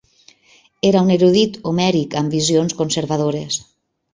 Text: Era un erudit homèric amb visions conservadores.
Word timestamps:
Era 0.91 1.03
un 1.07 1.11
erudit 1.17 1.59
homèric 1.73 2.17
amb 2.23 2.33
visions 2.39 2.77
conservadores. 2.81 3.61